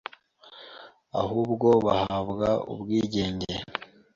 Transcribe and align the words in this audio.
ahubwo 1.21 1.67
bahabwa 1.85 2.49
ubwigenge 2.71 3.51